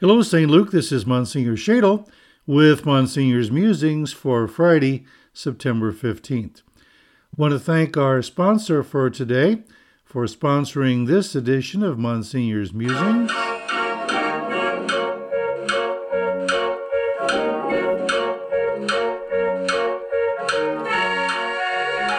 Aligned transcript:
Hello, 0.00 0.22
St. 0.22 0.50
Luke. 0.50 0.70
This 0.70 0.92
is 0.92 1.04
Monsignor 1.04 1.56
Shadle 1.56 2.08
with 2.46 2.86
Monsignor's 2.86 3.50
Musings 3.50 4.14
for 4.14 4.48
Friday, 4.48 5.04
September 5.34 5.92
15th. 5.92 6.62
I 6.78 7.36
want 7.36 7.52
to 7.52 7.58
thank 7.58 7.98
our 7.98 8.22
sponsor 8.22 8.82
for 8.82 9.10
today 9.10 9.62
for 10.02 10.24
sponsoring 10.24 11.06
this 11.06 11.34
edition 11.34 11.82
of 11.82 11.98
Monsignor's 11.98 12.72
Musings. 12.72 13.30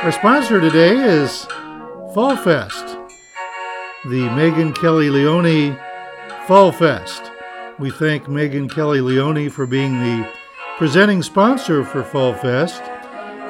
Our 0.04 0.12
sponsor 0.12 0.62
today 0.62 0.98
is 0.98 1.46
Fall 2.14 2.38
Fest, 2.38 2.86
the 4.06 4.30
Megan 4.36 4.72
Kelly 4.72 5.10
Leone 5.10 5.80
Fall 6.46 6.72
Fest. 6.72 7.31
We 7.82 7.90
thank 7.90 8.30
Megan 8.30 8.70
Kelly 8.70 9.02
Leone 9.02 9.50
for 9.50 9.66
being 9.66 10.00
the 10.02 10.32
presenting 10.78 11.24
sponsor 11.24 11.84
for 11.84 12.04
Fall 12.04 12.36
Fest. 12.36 12.80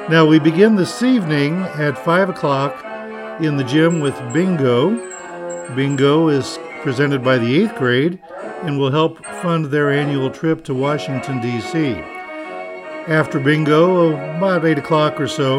Now, 0.08 0.24
we 0.24 0.38
begin 0.38 0.74
this 0.74 1.02
evening 1.02 1.58
at 1.58 2.02
5 2.02 2.30
o'clock 2.30 2.82
in 3.42 3.58
the 3.58 3.62
gym 3.62 4.00
with 4.00 4.14
Bingo. 4.32 4.96
Bingo 5.74 6.28
is 6.28 6.58
presented 6.80 7.22
by 7.22 7.36
the 7.36 7.66
8th 7.66 7.76
grade 7.76 8.22
and 8.62 8.78
will 8.78 8.90
help 8.90 9.22
fund 9.42 9.66
their 9.66 9.92
annual 9.92 10.30
trip 10.30 10.64
to 10.64 10.72
Washington, 10.72 11.38
D.C. 11.42 11.96
After 13.08 13.38
Bingo, 13.38 14.16
about 14.38 14.64
8 14.64 14.78
o'clock 14.78 15.20
or 15.20 15.28
so, 15.28 15.58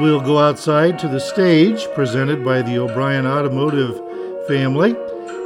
we'll 0.00 0.22
go 0.22 0.38
outside 0.38 0.98
to 1.00 1.08
the 1.08 1.20
stage 1.20 1.86
presented 1.94 2.42
by 2.42 2.62
the 2.62 2.78
O'Brien 2.78 3.26
Automotive 3.26 4.00
family 4.48 4.96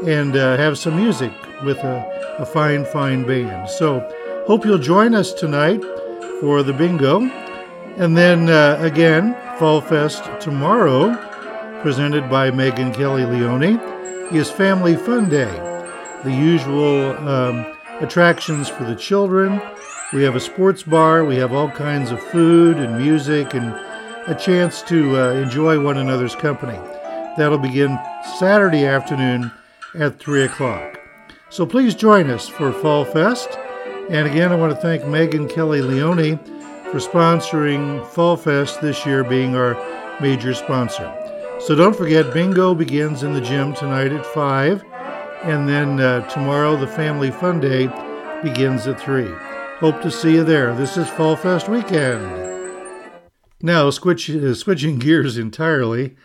and 0.04 0.36
uh, 0.36 0.56
have 0.56 0.76
some 0.78 0.96
music 0.96 1.32
with 1.62 1.78
a, 1.78 2.36
a 2.38 2.46
fine, 2.46 2.84
fine 2.84 3.26
band. 3.26 3.70
So, 3.70 4.00
hope 4.46 4.64
you'll 4.64 4.78
join 4.78 5.14
us 5.14 5.32
tonight 5.32 5.82
for 6.40 6.62
the 6.62 6.72
bingo. 6.72 7.22
And 7.96 8.16
then 8.16 8.50
uh, 8.50 8.78
again, 8.80 9.36
Fall 9.58 9.80
Fest 9.80 10.24
tomorrow, 10.40 11.14
presented 11.80 12.28
by 12.28 12.50
Megan 12.50 12.92
Kelly 12.92 13.24
Leone, 13.24 13.78
is 14.32 14.50
Family 14.50 14.96
Fun 14.96 15.28
Day. 15.28 15.52
The 16.24 16.32
usual 16.32 17.12
um, 17.28 17.76
attractions 18.00 18.68
for 18.68 18.84
the 18.84 18.96
children. 18.96 19.60
We 20.12 20.22
have 20.24 20.36
a 20.36 20.40
sports 20.40 20.82
bar, 20.82 21.24
we 21.24 21.36
have 21.36 21.52
all 21.52 21.70
kinds 21.70 22.10
of 22.10 22.20
food 22.20 22.76
and 22.76 22.98
music, 22.98 23.54
and 23.54 23.74
a 24.26 24.34
chance 24.34 24.82
to 24.82 25.16
uh, 25.16 25.32
enjoy 25.34 25.80
one 25.80 25.98
another's 25.98 26.34
company. 26.34 26.78
That'll 27.36 27.58
begin 27.58 27.98
Saturday 28.38 28.86
afternoon 28.86 29.50
at 29.94 30.18
3 30.18 30.44
o'clock. 30.44 31.00
So 31.50 31.64
please 31.66 31.94
join 31.94 32.30
us 32.30 32.48
for 32.48 32.72
Fall 32.72 33.04
Fest. 33.04 33.58
And 34.10 34.26
again, 34.26 34.52
I 34.52 34.56
want 34.56 34.74
to 34.74 34.80
thank 34.80 35.06
Megan 35.06 35.48
Kelly 35.48 35.80
Leone 35.80 36.38
for 36.90 36.98
sponsoring 36.98 38.06
Fall 38.08 38.36
Fest 38.36 38.80
this 38.80 39.06
year, 39.06 39.24
being 39.24 39.56
our 39.56 39.74
major 40.20 40.54
sponsor. 40.54 41.12
So 41.60 41.74
don't 41.74 41.96
forget, 41.96 42.34
bingo 42.34 42.74
begins 42.74 43.22
in 43.22 43.32
the 43.32 43.40
gym 43.40 43.72
tonight 43.72 44.12
at 44.12 44.26
5, 44.26 44.84
and 45.44 45.68
then 45.68 46.00
uh, 46.00 46.28
tomorrow 46.28 46.76
the 46.76 46.86
Family 46.86 47.30
Fun 47.30 47.60
Day 47.60 47.88
begins 48.42 48.86
at 48.86 49.00
3. 49.00 49.28
Hope 49.78 50.02
to 50.02 50.10
see 50.10 50.34
you 50.34 50.44
there. 50.44 50.74
This 50.74 50.96
is 50.96 51.08
Fall 51.08 51.36
Fest 51.36 51.68
weekend. 51.68 52.22
Now, 53.62 53.88
switch, 53.90 54.28
uh, 54.28 54.54
switching 54.54 54.98
gears 54.98 55.38
entirely, 55.38 56.16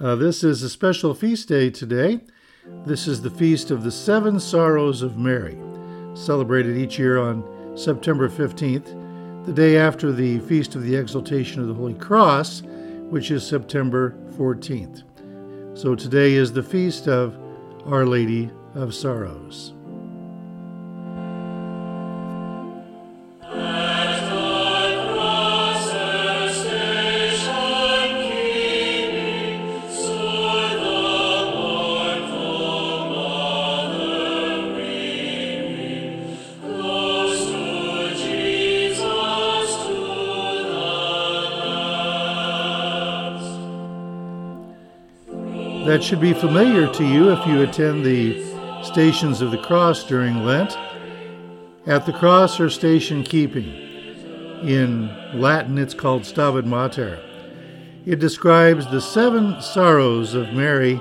uh, 0.00 0.14
this 0.14 0.42
is 0.42 0.62
a 0.62 0.68
special 0.68 1.14
feast 1.14 1.48
day 1.48 1.70
today. 1.70 2.20
This 2.84 3.06
is 3.06 3.20
the 3.20 3.30
feast 3.30 3.70
of 3.70 3.82
the 3.82 3.90
Seven 3.90 4.40
Sorrows 4.40 5.02
of 5.02 5.18
Mary, 5.18 5.58
celebrated 6.14 6.76
each 6.76 6.98
year 6.98 7.18
on 7.18 7.44
September 7.76 8.28
15th, 8.28 9.44
the 9.44 9.52
day 9.52 9.76
after 9.76 10.12
the 10.12 10.40
Feast 10.40 10.74
of 10.74 10.82
the 10.82 10.94
Exaltation 10.94 11.60
of 11.60 11.68
the 11.68 11.74
Holy 11.74 11.94
Cross, 11.94 12.62
which 13.10 13.30
is 13.30 13.46
September 13.46 14.14
14th. 14.36 15.02
So 15.78 15.94
today 15.94 16.34
is 16.34 16.52
the 16.52 16.62
feast 16.62 17.08
of 17.08 17.38
Our 17.86 18.04
Lady 18.04 18.50
of 18.74 18.94
Sorrows. 18.94 19.74
That 45.88 46.04
should 46.04 46.20
be 46.20 46.34
familiar 46.34 46.86
to 46.92 47.02
you 47.02 47.30
if 47.30 47.46
you 47.46 47.62
attend 47.62 48.04
the 48.04 48.44
Stations 48.82 49.40
of 49.40 49.50
the 49.50 49.56
Cross 49.56 50.04
during 50.04 50.44
Lent. 50.44 50.76
At 51.86 52.04
the 52.04 52.12
cross 52.12 52.58
her 52.58 52.68
station 52.68 53.22
keeping. 53.22 53.64
In 54.68 55.08
Latin, 55.32 55.78
it's 55.78 55.94
called 55.94 56.26
Stabat 56.26 56.66
Mater. 56.66 57.18
It 58.04 58.18
describes 58.18 58.86
the 58.86 59.00
seven 59.00 59.62
sorrows 59.62 60.34
of 60.34 60.52
Mary 60.52 61.00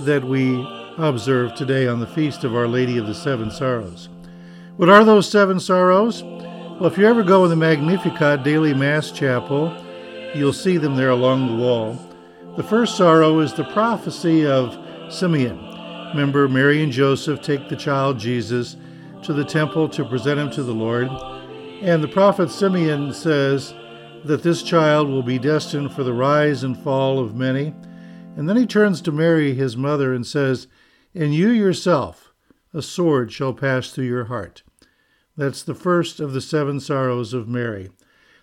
that 0.00 0.24
we 0.24 0.62
observe 0.98 1.54
today 1.54 1.88
on 1.88 1.98
the 1.98 2.06
feast 2.06 2.44
of 2.44 2.54
Our 2.54 2.68
Lady 2.68 2.98
of 2.98 3.06
the 3.06 3.14
Seven 3.14 3.50
Sorrows. 3.50 4.10
What 4.76 4.90
are 4.90 5.04
those 5.04 5.26
seven 5.26 5.58
sorrows? 5.58 6.22
Well, 6.22 6.84
if 6.84 6.98
you 6.98 7.06
ever 7.06 7.22
go 7.22 7.44
in 7.44 7.50
the 7.50 7.56
Magnificat 7.56 8.44
Daily 8.44 8.74
Mass 8.74 9.10
Chapel, 9.10 9.74
you'll 10.34 10.52
see 10.52 10.76
them 10.76 10.96
there 10.96 11.08
along 11.08 11.46
the 11.46 11.62
wall. 11.62 12.07
The 12.58 12.64
first 12.64 12.96
sorrow 12.96 13.38
is 13.38 13.54
the 13.54 13.62
prophecy 13.62 14.44
of 14.44 14.76
Simeon. 15.14 15.60
Remember, 16.08 16.48
Mary 16.48 16.82
and 16.82 16.90
Joseph 16.90 17.40
take 17.40 17.68
the 17.68 17.76
child 17.76 18.18
Jesus 18.18 18.74
to 19.22 19.32
the 19.32 19.44
temple 19.44 19.88
to 19.90 20.04
present 20.04 20.40
him 20.40 20.50
to 20.50 20.64
the 20.64 20.74
Lord. 20.74 21.06
And 21.82 22.02
the 22.02 22.08
prophet 22.08 22.50
Simeon 22.50 23.14
says 23.14 23.74
that 24.24 24.42
this 24.42 24.64
child 24.64 25.08
will 25.08 25.22
be 25.22 25.38
destined 25.38 25.92
for 25.92 26.02
the 26.02 26.12
rise 26.12 26.64
and 26.64 26.76
fall 26.76 27.20
of 27.20 27.36
many. 27.36 27.76
And 28.36 28.48
then 28.48 28.56
he 28.56 28.66
turns 28.66 29.00
to 29.02 29.12
Mary, 29.12 29.54
his 29.54 29.76
mother, 29.76 30.12
and 30.12 30.26
says, 30.26 30.66
And 31.14 31.32
you 31.32 31.50
yourself, 31.50 32.32
a 32.74 32.82
sword 32.82 33.30
shall 33.30 33.54
pass 33.54 33.92
through 33.92 34.06
your 34.06 34.24
heart. 34.24 34.64
That's 35.36 35.62
the 35.62 35.76
first 35.76 36.18
of 36.18 36.32
the 36.32 36.40
seven 36.40 36.80
sorrows 36.80 37.32
of 37.32 37.46
Mary. 37.46 37.90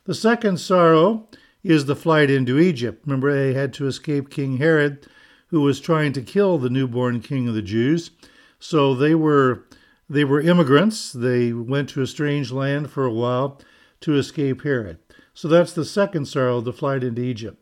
The 0.06 0.16
second 0.16 0.62
sorrow 0.62 1.28
is 1.66 1.86
the 1.86 1.96
flight 1.96 2.30
into 2.30 2.60
Egypt. 2.60 3.02
Remember, 3.06 3.34
they 3.34 3.54
had 3.54 3.74
to 3.74 3.88
escape 3.88 4.30
King 4.30 4.58
Herod, 4.58 5.08
who 5.48 5.62
was 5.62 5.80
trying 5.80 6.14
to 6.14 6.22
kill 6.22 6.60
the 6.60 6.70
newborn 6.70 7.22
king 7.22 7.48
of 7.48 7.56
the 7.56 7.62
Jews. 7.64 8.12
So 8.60 8.94
they 8.94 9.16
were 9.16 9.66
they 10.08 10.24
were 10.24 10.40
immigrants. 10.40 11.12
They 11.12 11.52
went 11.52 11.90
to 11.90 12.04
a 12.04 12.08
strange 12.08 12.52
land 12.52 12.92
for 12.92 13.06
a 13.06 13.12
while 13.12 13.60
to 14.02 14.16
escape 14.16 14.62
Herod. 14.62 15.00
So 15.34 15.48
that's 15.48 15.74
the 15.74 15.86
second 15.86 16.28
sorrow, 16.28 16.62
the 16.62 16.72
flight 16.72 17.04
into 17.04 17.24
Egypt. 17.24 17.58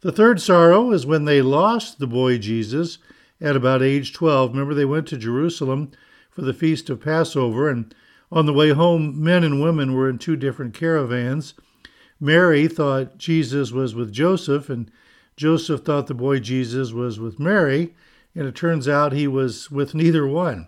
The 0.00 0.12
third 0.12 0.40
sorrow 0.40 0.90
is 0.92 1.04
when 1.04 1.26
they 1.26 1.42
lost 1.42 1.98
the 1.98 2.06
boy 2.06 2.38
Jesus 2.38 2.98
at 3.40 3.56
about 3.56 3.82
age 3.82 4.14
12. 4.14 4.52
Remember, 4.52 4.72
they 4.72 4.86
went 4.86 5.06
to 5.08 5.18
Jerusalem 5.18 5.92
for 6.30 6.40
the 6.40 6.54
feast 6.54 6.88
of 6.88 7.02
Passover, 7.02 7.68
and 7.68 7.94
on 8.32 8.46
the 8.46 8.52
way 8.54 8.70
home, 8.70 9.22
men 9.22 9.44
and 9.44 9.62
women 9.62 9.92
were 9.92 10.08
in 10.08 10.18
two 10.18 10.36
different 10.36 10.72
caravans. 10.72 11.52
Mary 12.24 12.66
thought 12.66 13.18
Jesus 13.18 13.70
was 13.70 13.94
with 13.94 14.10
Joseph, 14.10 14.70
and 14.70 14.90
Joseph 15.36 15.82
thought 15.82 16.06
the 16.06 16.14
boy 16.14 16.38
Jesus 16.40 16.90
was 16.90 17.20
with 17.20 17.38
Mary, 17.38 17.94
and 18.34 18.46
it 18.46 18.54
turns 18.54 18.88
out 18.88 19.12
he 19.12 19.28
was 19.28 19.70
with 19.70 19.94
neither 19.94 20.26
one. 20.26 20.66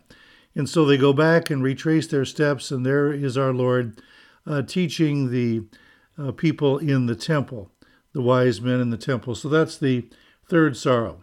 And 0.55 0.69
so 0.69 0.85
they 0.85 0.99
go 0.99 1.15
back 1.15 1.49
and 1.49 1.63
retrace 1.63 2.07
their 2.07 2.27
steps, 2.27 2.71
and 2.71 2.85
there 2.85 3.11
is 3.11 3.39
our 3.39 3.55
Lord 3.55 4.03
uh, 4.47 4.61
teaching 4.63 5.31
the 5.31 5.63
uh, 6.19 6.33
people 6.33 6.77
in 6.77 7.07
the 7.07 7.17
temple, 7.17 7.71
the 8.13 8.21
wise 8.21 8.61
men 8.61 8.79
in 8.79 8.91
the 8.91 8.99
temple. 8.99 9.35
So 9.35 9.49
that's 9.49 9.79
the 9.79 10.11
third 10.51 10.77
sorrow. 10.77 11.23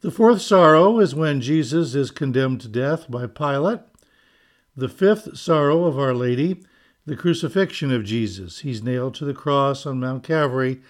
The 0.00 0.10
fourth 0.10 0.42
sorrow 0.42 0.98
is 0.98 1.14
when 1.14 1.40
Jesus 1.40 1.94
is 1.94 2.10
condemned 2.10 2.62
to 2.62 2.68
death 2.68 3.08
by 3.08 3.28
Pilate. 3.28 3.80
The 4.76 4.88
fifth 4.88 5.36
sorrow 5.38 5.84
of 5.84 6.00
Our 6.00 6.14
Lady 6.14 6.64
the 7.06 7.16
crucifixion 7.16 7.92
of 7.92 8.04
Jesus. 8.04 8.60
He's 8.60 8.82
nailed 8.82 9.14
to 9.16 9.24
the 9.24 9.34
cross 9.34 9.84
on 9.86 10.00
Mount 10.00 10.22
Calvary. 10.24 10.80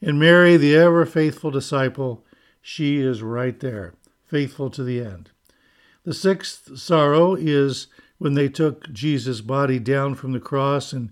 And 0.00 0.18
Mary, 0.18 0.56
the 0.56 0.76
ever 0.76 1.04
faithful 1.04 1.50
disciple, 1.50 2.24
she 2.62 2.98
is 2.98 3.22
right 3.22 3.58
there, 3.60 3.94
faithful 4.24 4.70
to 4.70 4.82
the 4.82 5.00
end. 5.00 5.30
The 6.04 6.14
sixth 6.14 6.78
sorrow 6.78 7.34
is 7.34 7.88
when 8.18 8.34
they 8.34 8.48
took 8.48 8.92
Jesus' 8.92 9.40
body 9.40 9.78
down 9.78 10.14
from 10.14 10.32
the 10.32 10.40
cross 10.40 10.92
and 10.92 11.10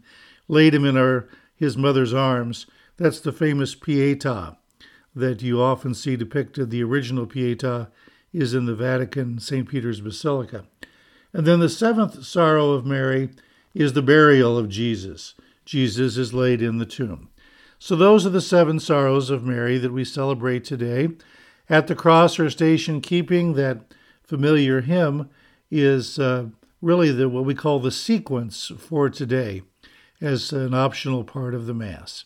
laid 0.48 0.74
him 0.74 0.84
in 0.84 0.96
our, 0.96 1.28
his 1.54 1.76
mother's 1.76 2.14
arms. 2.14 2.66
That's 2.96 3.20
the 3.20 3.32
famous 3.32 3.74
Pietà 3.74 4.56
that 5.14 5.42
you 5.42 5.60
often 5.60 5.94
see 5.94 6.16
depicted. 6.16 6.70
The 6.70 6.82
original 6.82 7.26
Pietà 7.26 7.88
is 8.32 8.54
in 8.54 8.66
the 8.66 8.74
Vatican, 8.74 9.38
St. 9.38 9.68
Peter's 9.68 10.00
Basilica. 10.00 10.64
And 11.32 11.46
then 11.46 11.60
the 11.60 11.68
seventh 11.68 12.24
sorrow 12.24 12.70
of 12.70 12.86
Mary 12.86 13.30
is 13.76 13.92
the 13.92 14.02
burial 14.02 14.56
of 14.56 14.70
Jesus. 14.70 15.34
Jesus 15.66 16.16
is 16.16 16.32
laid 16.32 16.62
in 16.62 16.78
the 16.78 16.86
tomb. 16.86 17.28
So 17.78 17.94
those 17.94 18.24
are 18.24 18.30
the 18.30 18.40
seven 18.40 18.80
sorrows 18.80 19.28
of 19.28 19.44
Mary 19.44 19.76
that 19.76 19.92
we 19.92 20.02
celebrate 20.02 20.64
today. 20.64 21.10
At 21.68 21.86
the 21.86 21.94
cross 21.94 22.36
her 22.36 22.48
station 22.48 23.02
keeping, 23.02 23.52
that 23.52 23.92
familiar 24.22 24.80
hymn 24.80 25.28
is 25.70 26.18
uh, 26.18 26.46
really 26.80 27.12
the, 27.12 27.28
what 27.28 27.44
we 27.44 27.54
call 27.54 27.78
the 27.78 27.90
sequence 27.90 28.72
for 28.78 29.10
today 29.10 29.62
as 30.22 30.52
an 30.52 30.72
optional 30.72 31.22
part 31.22 31.54
of 31.54 31.66
the 31.66 31.74
Mass. 31.74 32.24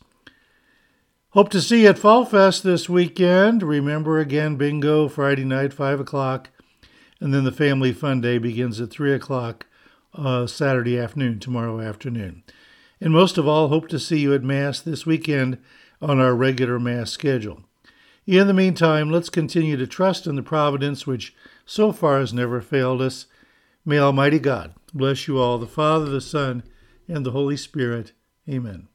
Hope 1.31 1.49
to 1.49 1.61
see 1.61 1.83
you 1.83 1.89
at 1.89 1.99
Fall 1.99 2.25
Fest 2.25 2.63
this 2.63 2.89
weekend. 2.89 3.65
Remember 3.65 4.21
again, 4.21 4.55
bingo 4.55 5.09
Friday 5.09 5.45
night, 5.45 5.73
5 5.73 5.99
o'clock, 5.99 6.51
and 7.21 7.35
then 7.35 7.43
the 7.43 7.51
Family 7.51 7.93
Fun 7.93 8.21
Day 8.21 8.39
begins 8.39 8.81
at 8.81 8.91
3 8.91 9.13
o'clock 9.15 9.67
uh, 10.15 10.47
Saturday 10.47 10.99
afternoon, 10.99 11.39
tomorrow 11.39 11.81
afternoon. 11.81 12.43
And 13.01 13.13
most 13.13 13.39
of 13.39 13.49
all, 13.49 13.69
hope 13.69 13.89
to 13.89 13.99
see 13.99 14.21
you 14.21 14.35
at 14.35 14.43
Mass 14.43 14.81
this 14.81 15.07
weekend 15.07 15.59
on 16.03 16.21
our 16.21 16.35
regular 16.35 16.79
Mass 16.79 17.11
schedule. 17.11 17.63
In 18.27 18.47
the 18.47 18.55
meantime, 18.55 19.11
let's 19.11 19.31
continue 19.31 19.77
to 19.77 19.87
trust 19.87 20.27
in 20.27 20.37
the 20.37 20.43
providence 20.43 21.07
which 21.07 21.35
so 21.65 21.93
far 21.93 22.21
has 22.21 22.33
never 22.33 22.61
failed 22.61 23.01
us. 23.01 23.27
May 23.85 23.99
Almighty 23.99 24.39
God 24.39 24.75
bless 24.93 25.27
you 25.27 25.39
all, 25.39 25.59
the 25.59 25.67
Father, 25.67 26.07
the 26.07 26.21
Son, 26.21 26.63
and 27.09 27.25
the 27.25 27.31
Holy 27.31 27.57
Spirit. 27.57 28.13
Amen. 28.49 28.89